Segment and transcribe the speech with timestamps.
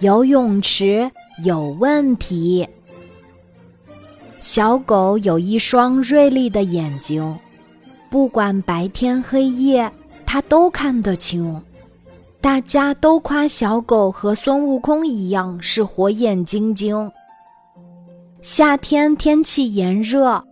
[0.00, 1.10] 游泳池
[1.44, 2.66] 有问题。
[4.40, 7.38] 小狗有一双锐利的眼睛，
[8.10, 9.92] 不管白天黑夜，
[10.24, 11.62] 它都看得清。
[12.40, 17.12] 大家都夸小狗和孙悟空一样是火眼金睛。
[18.40, 20.42] 夏天天气炎热，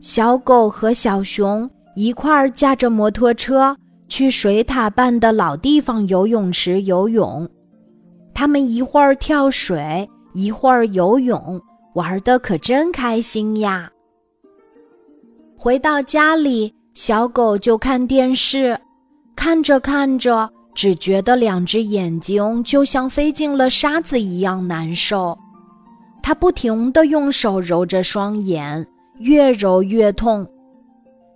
[0.00, 3.76] 小狗和小熊一块儿驾着摩托车
[4.08, 7.48] 去水獭办的老地方游泳池游泳。
[8.34, 11.60] 他们一会儿跳水，一会儿游泳，
[11.94, 13.90] 玩的可真开心呀。
[15.56, 18.78] 回到家里，小狗就看电视，
[19.36, 20.50] 看着看着。
[20.74, 25.38] 只觉得两只眼睛就像飞进了沙子一样难受，
[26.22, 28.86] 它不停地用手揉着双眼，
[29.18, 30.48] 越揉越痛。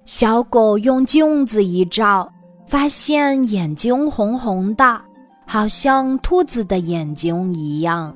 [0.06, 2.26] 小狗用镜子一照，
[2.66, 4.98] 发现眼睛红红的，
[5.46, 8.14] 好像兔子的眼睛一样。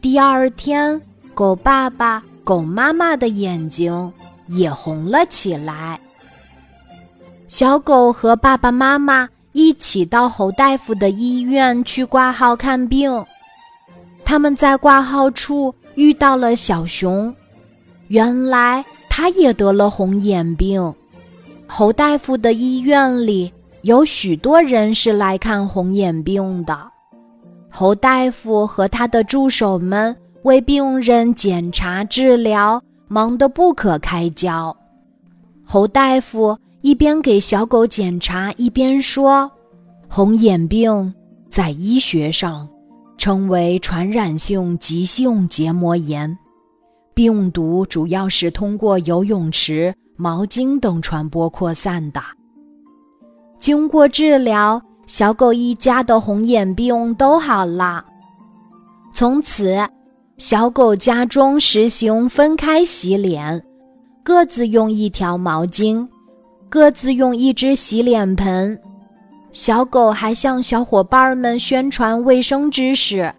[0.00, 1.00] 第二天，
[1.34, 4.12] 狗爸爸、狗妈妈的眼睛
[4.46, 5.98] 也红了起来。
[7.48, 9.28] 小狗和爸爸妈妈。
[9.52, 13.10] 一起到侯大夫的医院去挂号看病，
[14.24, 17.34] 他们在挂号处遇到了小熊，
[18.06, 20.94] 原来他也得了红眼病。
[21.66, 23.52] 侯大夫的医院里
[23.82, 26.78] 有许多人是来看红眼病的，
[27.70, 34.76] 侯大夫和他的助手们为病人检查治疗，忙得不可开交。
[35.64, 36.58] 侯大夫。
[36.82, 39.52] 一边给小狗检查，一边说
[40.08, 41.12] ：“红眼病
[41.50, 42.66] 在医学上
[43.18, 46.34] 称为传染性急性结膜炎，
[47.12, 52.22] 病毒主要是通过游泳池、毛巾等传播扩散的。
[53.60, 58.04] 经过治疗，小狗一家的红眼病都好了。
[59.12, 59.78] 从此，
[60.38, 63.62] 小狗家中实行分开洗脸，
[64.24, 66.04] 各自用一条毛巾。”
[66.70, 68.80] 各自用一只洗脸盆，
[69.50, 73.34] 小狗还向小伙伴们宣传卫生知识，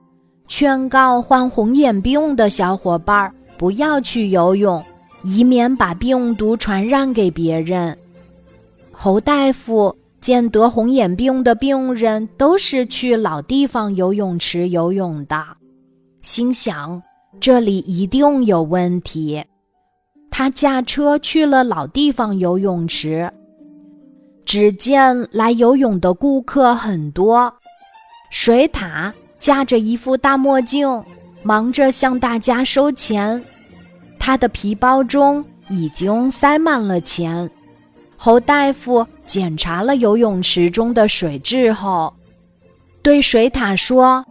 [0.49, 4.83] 劝告患红眼病的小伙伴不要去游泳，
[5.23, 7.97] 以免把病毒传染给别人。
[8.91, 15.43] 侯大夫见得红眼病的病人都是去老地方游泳池游泳的，
[16.21, 17.01] 心想
[17.39, 19.43] 这里一定有问题。
[20.29, 23.29] 他驾车去了老地方游泳池，
[24.45, 27.51] 只见来游泳的顾客很多。
[28.29, 31.03] 水獭架着一副大墨镜，
[31.41, 33.43] 忙着向大家收钱。
[34.19, 37.49] 他的皮包中已经塞满了钱。
[38.15, 42.13] 侯大夫检查了游泳池中的水质后，
[43.01, 44.21] 对水獭说：“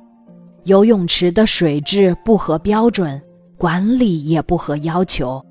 [0.64, 3.18] 游泳池的水质不合标准，
[3.56, 5.42] 管理也不合要求。”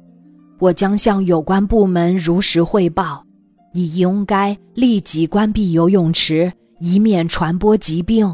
[0.61, 3.25] 我将向有关部门如实汇报，
[3.73, 8.31] 你应该立即关闭游泳池，以免传播疾病。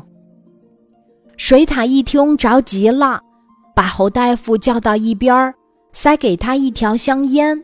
[1.38, 3.22] 水獭一听着急了，
[3.74, 5.56] 把侯大夫叫到一边儿，
[5.94, 7.58] 塞给他一条香烟。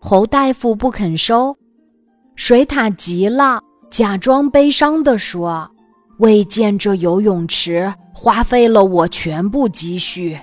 [0.00, 1.56] 侯大夫不肯收，
[2.36, 5.70] 水獭急了，假装悲伤地说
[6.18, 10.38] ：“为建这游泳池，花费了我全部积蓄，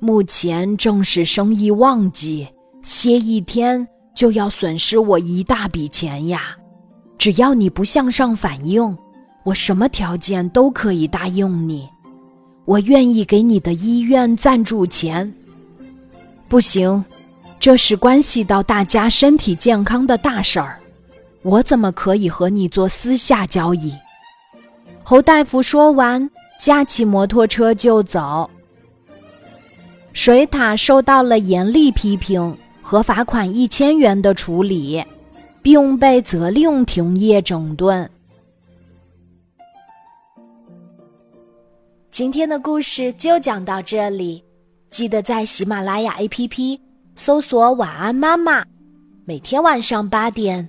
[0.00, 2.46] 目前正是生意旺季。”
[2.82, 6.56] 歇一天就要损失我一大笔钱呀！
[7.16, 8.98] 只要你不向上反映，
[9.44, 11.88] 我什么条件都可以答应你。
[12.64, 15.32] 我愿意给你的医院赞助钱。
[16.48, 17.04] 不行，
[17.60, 20.80] 这是关系到大家身体健康的大事儿，
[21.42, 23.92] 我怎么可以和你做私下交易？
[25.02, 28.48] 侯大夫说完，驾起摩托车就走。
[30.12, 32.56] 水獭受到了严厉批评。
[32.84, 35.02] 和罚款一千元的处理，
[35.62, 38.10] 并被责令停业整顿。
[42.10, 44.42] 今天的故事就讲到这里，
[44.90, 46.78] 记得在喜马拉雅 APP
[47.14, 48.64] 搜索“晚安妈妈”，
[49.24, 50.68] 每天晚上八点，